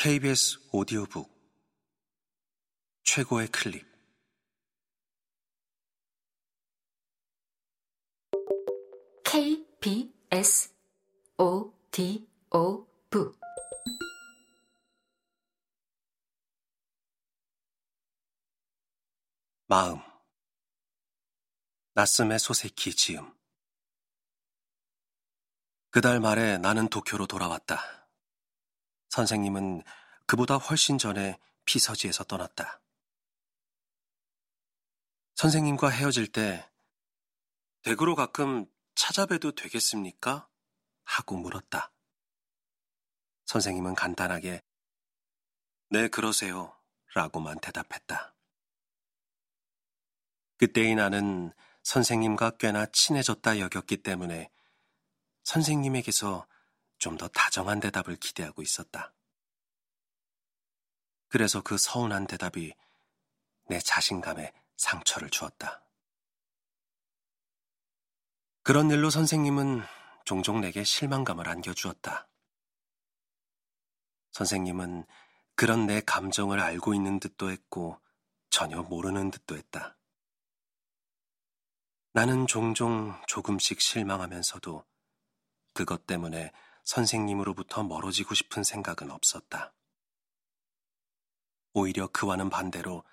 KBS 0.00 0.60
오디오북 0.70 1.28
최고의 3.02 3.48
클립. 3.48 3.84
KBS 9.24 10.72
오디오북. 11.36 12.30
마음. 19.66 19.98
낯섦의 21.94 22.38
소세키 22.38 22.94
지음. 22.94 23.36
그달 25.90 26.20
말에 26.20 26.58
나는 26.58 26.86
도쿄로 26.88 27.26
돌아왔다. 27.26 27.97
선생님은 29.08 29.82
그보다 30.26 30.56
훨씬 30.56 30.98
전에 30.98 31.38
피서지에서 31.64 32.24
떠났다. 32.24 32.80
선생님과 35.34 35.88
헤어질 35.90 36.32
때 36.32 36.68
댁으로 37.82 38.14
가끔 38.14 38.66
찾아뵈도 38.94 39.54
되겠습니까? 39.54 40.48
하고 41.04 41.36
물었다. 41.36 41.92
선생님은 43.46 43.94
간단하게 43.94 44.62
네, 45.90 46.08
그러세요. 46.08 46.76
라고만 47.14 47.60
대답했다. 47.60 48.34
그때의 50.58 50.96
나는 50.96 51.52
선생님과 51.82 52.58
꽤나 52.58 52.84
친해졌다 52.86 53.60
여겼기 53.60 53.98
때문에 54.02 54.50
선생님에게서 55.44 56.46
좀 56.98 57.16
더 57.16 57.28
다정한 57.28 57.80
대답을 57.80 58.16
기대하고 58.16 58.62
있었다. 58.62 59.12
그래서 61.28 61.62
그 61.62 61.76
서운한 61.76 62.26
대답이 62.26 62.74
내 63.66 63.78
자신감에 63.78 64.52
상처를 64.76 65.30
주었다. 65.30 65.84
그런 68.62 68.90
일로 68.90 69.10
선생님은 69.10 69.82
종종 70.24 70.60
내게 70.60 70.84
실망감을 70.84 71.48
안겨주었다. 71.48 72.28
선생님은 74.32 75.06
그런 75.54 75.86
내 75.86 76.00
감정을 76.00 76.60
알고 76.60 76.94
있는 76.94 77.18
듯도 77.18 77.50
했고 77.50 78.00
전혀 78.50 78.82
모르는 78.82 79.30
듯도 79.30 79.56
했다. 79.56 79.96
나는 82.12 82.46
종종 82.46 83.20
조금씩 83.26 83.80
실망하면서도 83.80 84.84
그것 85.72 86.06
때문에 86.06 86.52
선생님으로부터 86.88 87.82
멀어지고 87.82 88.34
싶은 88.34 88.64
생각은 88.64 89.10
없었다. 89.10 89.74
오히려 91.74 92.06
그와는 92.06 92.48
반대로 92.48 93.04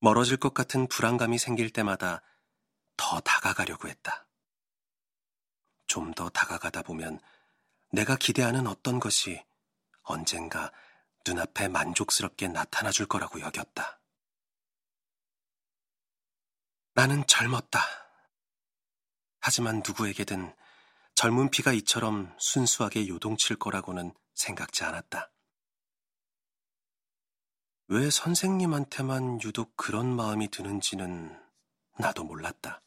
멀어질 0.00 0.38
것 0.38 0.54
같은 0.54 0.88
불안감이 0.88 1.38
생길 1.38 1.70
때마다 1.70 2.20
더 2.96 3.20
다가가려고 3.20 3.88
했다. 3.88 4.26
좀 5.86 6.14
더 6.14 6.28
다가가다 6.28 6.82
보면 6.82 7.20
내가 7.92 8.16
기대하는 8.16 8.66
어떤 8.66 8.98
것이 8.98 9.40
언젠가 10.02 10.72
눈앞에 11.24 11.68
만족스럽게 11.68 12.48
나타나 12.48 12.90
줄 12.90 13.06
거라고 13.06 13.40
여겼다. 13.40 14.00
나는 16.94 17.24
젊었다. 17.28 17.78
하지만 19.38 19.82
누구에게든 19.86 20.52
젊은 21.14 21.48
피가 21.50 21.72
이처럼 21.72 22.34
순수하게 22.38 23.08
요동칠 23.08 23.56
거라고는 23.56 24.12
생각지 24.34 24.84
않았다. 24.84 25.30
왜 27.88 28.10
선생님한테만 28.10 29.40
유독 29.42 29.76
그런 29.76 30.14
마음이 30.14 30.48
드는지는 30.50 31.40
나도 31.98 32.24
몰랐다. 32.24 32.82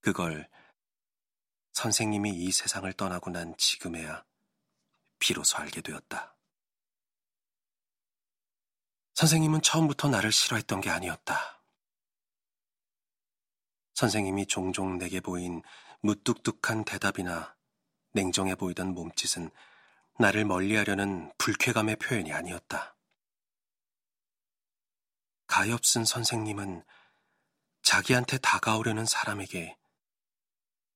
그걸 0.00 0.48
선생님이 1.72 2.30
이 2.30 2.50
세상을 2.50 2.92
떠나고 2.94 3.30
난 3.30 3.54
지금에야 3.56 4.24
비로소 5.18 5.58
알게 5.58 5.80
되었다. 5.82 6.36
선생님은 9.14 9.62
처음부터 9.62 10.08
나를 10.08 10.32
싫어했던 10.32 10.80
게 10.80 10.90
아니었다. 10.90 11.62
선생님이 13.94 14.46
종종 14.46 14.98
내게 14.98 15.20
보인 15.20 15.62
무뚝뚝한 16.04 16.84
대답이나 16.84 17.56
냉정해 18.12 18.56
보이던 18.56 18.92
몸짓은 18.92 19.50
나를 20.18 20.44
멀리하려는 20.44 21.32
불쾌감의 21.38 21.96
표현이 21.96 22.30
아니었다. 22.30 22.94
가엾은 25.46 26.04
선생님은 26.04 26.84
자기한테 27.80 28.36
다가오려는 28.36 29.06
사람에게 29.06 29.78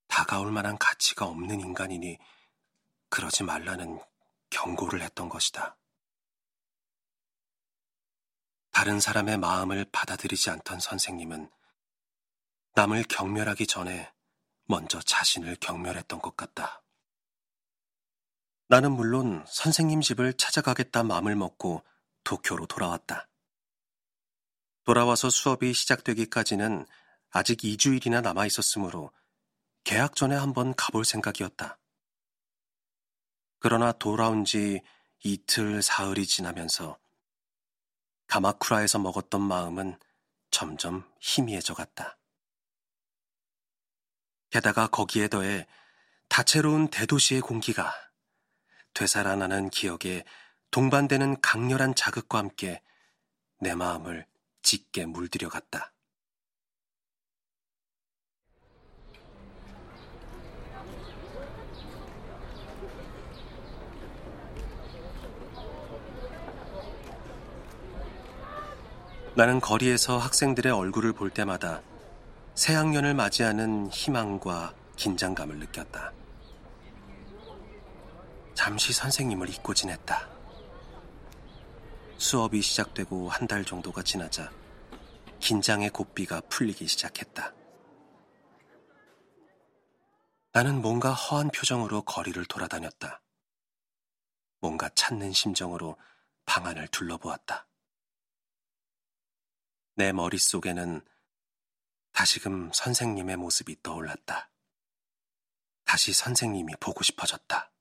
다가올 0.09 0.53
만한 0.53 0.77
가치가 0.77 1.25
없는 1.25 1.61
인간이니 1.61 2.19
그러지 3.09 3.45
말라는 3.45 4.03
경고를 4.51 5.01
했던 5.01 5.31
것이다. 5.31 5.79
다른 8.73 9.01
사람의 9.01 9.39
마음을 9.39 9.87
받아들이지 9.91 10.51
않던 10.51 10.81
선생님은 10.81 11.51
남을 12.75 13.05
경멸하기 13.09 13.67
전에 13.67 14.13
먼저 14.69 15.01
자신을 15.01 15.57
경멸했던 15.61 16.21
것 16.21 16.37
같다. 16.37 16.83
나는 18.69 18.93
물론 18.93 19.45
선생님 19.49 20.03
집을 20.03 20.35
찾아가겠다 20.35 21.03
마음을 21.03 21.35
먹고 21.35 21.83
도쿄로 22.23 22.67
돌아왔다. 22.67 23.27
돌아와서 24.85 25.31
수업이 25.31 25.73
시작되기까지는 25.73 26.87
아직 27.31 27.61
2주일이나 27.61 28.21
남아 28.21 28.45
있었으므로 28.45 29.11
계약 29.85 30.15
전에 30.15 30.37
한번 30.37 30.75
가볼 30.75 31.07
생각이었다. 31.07 31.79
그러나 33.61 33.93
돌아온 33.93 34.45
지 34.45 34.83
이틀, 35.25 35.81
사흘이 35.81 36.27
지나면서 36.27 36.99
가마쿠라에서 38.27 38.99
먹었던 38.99 39.41
마음은 39.41 39.99
점점 40.51 41.11
희미해져 41.21 41.73
갔다. 41.73 42.18
게다가 44.51 44.87
거기에 44.87 45.29
더해 45.29 45.67
다채로운 46.29 46.89
대도시의 46.89 47.41
공기가 47.41 47.93
되살아나는 48.95 49.71
기억에 49.71 50.25
동반되는 50.71 51.41
강렬한 51.41 51.95
자극과 51.95 52.39
함께 52.39 52.83
내 53.61 53.75
마음을 53.75 54.27
짙게 54.63 55.07
물들여 55.07 55.49
갔다. 55.49 55.93
나는 69.35 69.61
거리에서 69.61 70.19
학생들의 70.19 70.73
얼굴을 70.73 71.13
볼 71.13 71.31
때마다 71.31 71.81
새학년을 72.59 73.15
맞이하는 73.15 73.89
희망과 73.89 74.75
긴장감을 74.97 75.61
느꼈다. 75.61 76.13
잠시 78.53 78.93
선생님을 78.93 79.49
잊고 79.49 79.73
지냈다. 79.73 80.29
수업이 82.19 82.61
시작되고 82.61 83.29
한 83.29 83.47
달 83.47 83.65
정도가 83.65 84.03
지나자 84.03 84.51
긴장의 85.39 85.91
고삐가 85.91 86.41
풀리기 86.49 86.89
시작했다. 86.89 87.55
나는 90.51 90.83
뭔가 90.83 91.13
허한 91.13 91.51
표정으로 91.51 92.03
거리를 92.03 92.45
돌아다녔다. 92.47 93.23
뭔가 94.61 94.89
찾는 94.97 95.31
심정으로 95.31 95.97
방안을 96.45 96.89
둘러보았다. 96.89 97.69
내 99.95 100.11
머릿속에는 100.11 101.03
다시금 102.19 102.73
선생님의 102.73 103.37
모습이 103.37 103.81
떠올랐다. 103.81 104.51
다시 105.85 106.13
선생님이 106.13 106.75
보고 106.81 107.05
싶어졌다. 107.05 107.73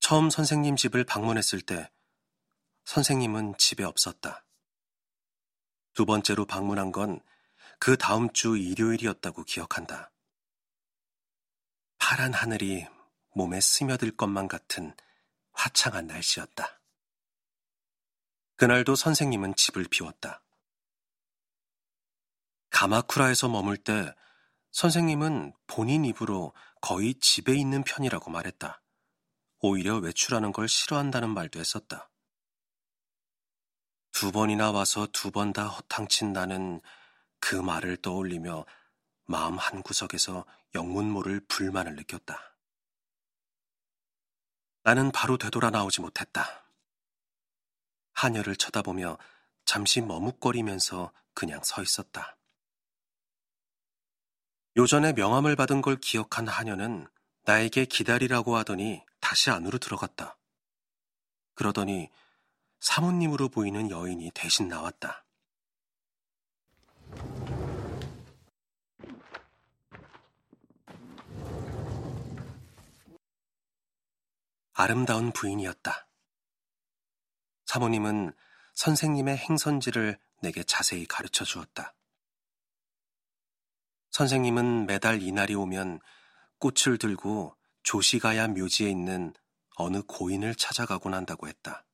처음 0.00 0.28
선생님 0.28 0.74
집을 0.74 1.04
방문했을 1.04 1.60
때 1.60 1.90
선생님은 2.84 3.54
집에 3.58 3.84
없었다. 3.84 4.44
두 5.94 6.04
번째로 6.04 6.46
방문한 6.46 6.92
건 6.92 7.20
그 7.80 7.96
다음 7.96 8.30
주 8.32 8.58
일요일이었다고 8.58 9.44
기억한다. 9.44 10.12
파란 11.96 12.34
하늘이 12.34 12.86
몸에 13.34 13.60
스며들 13.60 14.16
것만 14.16 14.48
같은 14.48 14.94
화창한 15.52 16.06
날씨였다. 16.06 16.79
그날도 18.60 18.94
선생님은 18.94 19.54
집을 19.54 19.86
비웠다. 19.90 20.42
가마쿠라에서 22.68 23.48
머물 23.48 23.78
때 23.78 24.14
선생님은 24.72 25.54
본인 25.66 26.04
입으로 26.04 26.52
거의 26.82 27.14
집에 27.14 27.54
있는 27.54 27.82
편이라고 27.82 28.30
말했다. 28.30 28.82
오히려 29.60 29.96
외출하는 29.96 30.52
걸 30.52 30.68
싫어한다는 30.68 31.30
말도 31.30 31.58
했었다. 31.58 32.10
두 34.12 34.30
번이나 34.30 34.72
와서 34.72 35.06
두 35.06 35.30
번 35.30 35.54
다 35.54 35.66
허탕친 35.66 36.34
나는 36.34 36.82
그 37.38 37.54
말을 37.56 37.96
떠올리며 37.96 38.66
마음 39.24 39.56
한구석에서 39.56 40.44
영문 40.74 41.10
모를 41.10 41.40
불만을 41.48 41.96
느꼈다. 41.96 42.58
나는 44.82 45.12
바로 45.12 45.38
되돌아 45.38 45.70
나오지 45.70 46.02
못했다. 46.02 46.69
하녀를 48.12 48.56
쳐다보며 48.56 49.18
잠시 49.64 50.00
머뭇거리면서 50.00 51.12
그냥 51.34 51.60
서 51.62 51.82
있었다. 51.82 52.36
요전에 54.76 55.12
명함을 55.12 55.56
받은 55.56 55.82
걸 55.82 55.96
기억한 55.96 56.48
하녀는 56.48 57.06
나에게 57.44 57.84
기다리라고 57.84 58.56
하더니 58.56 59.02
다시 59.20 59.50
안으로 59.50 59.78
들어갔다. 59.78 60.36
그러더니 61.54 62.10
사모님으로 62.80 63.48
보이는 63.48 63.90
여인이 63.90 64.30
대신 64.34 64.68
나왔다. 64.68 65.24
아름다운 74.72 75.30
부인이었다. 75.32 76.09
사모님은 77.70 78.32
선생님의 78.74 79.36
행선지를 79.36 80.18
내게 80.42 80.64
자세히 80.64 81.06
가르쳐 81.06 81.44
주었다. 81.44 81.94
선생님은 84.10 84.86
매달 84.86 85.22
이날이 85.22 85.54
오면 85.54 86.00
꽃을 86.58 86.98
들고 86.98 87.56
조시가야 87.84 88.48
묘지에 88.48 88.90
있는 88.90 89.32
어느 89.76 90.02
고인을 90.02 90.56
찾아가곤 90.56 91.14
한다고 91.14 91.46
했다. 91.46 91.86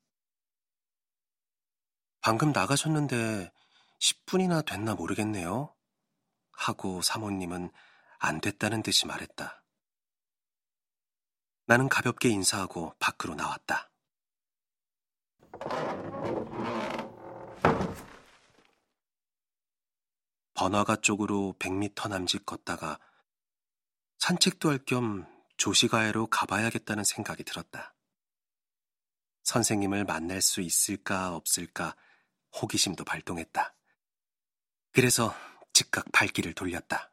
방금 2.23 2.53
나가셨는데 2.53 3.53
10분이나 4.01 4.65
됐나 4.65 4.95
모르겠네요. 4.95 5.77
하고 6.53 7.03
사모님은 7.03 7.71
안 8.19 8.41
됐다는 8.41 8.83
듯이 8.83 9.07
말했다. 9.07 9.63
나는 11.67 11.91
가볍게 11.91 12.31
인사하고 12.31 12.95
밖으로 12.99 13.35
나왔다. 13.35 13.91
번화가 20.67 20.97
쪽으로 20.97 21.55
100미터 21.61 22.09
남짓 22.09 22.45
걷다가 22.45 22.99
산책도 24.19 24.71
할 24.71 24.85
겸 24.85 25.25
조시가해로 25.59 26.27
가봐야겠다는 26.27 27.05
생각이 27.05 27.45
들었다. 27.45 27.95
선생님을 29.45 30.05
만날 30.05 30.43
수 30.43 30.61
있을까 30.61 31.37
없을까 31.37 31.95
호기심도 32.61 33.05
발동했다. 33.05 33.77
그래서 34.91 35.33
즉각 35.73 36.11
발길을 36.11 36.55
돌렸다. 36.55 37.13